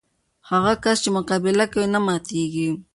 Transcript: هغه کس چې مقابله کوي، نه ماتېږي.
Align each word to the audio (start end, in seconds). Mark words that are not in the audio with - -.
هغه 0.51 0.73
کس 0.83 0.97
چې 1.03 1.09
مقابله 1.17 1.65
کوي، 1.73 1.85
نه 1.93 1.99
ماتېږي. 2.05 2.69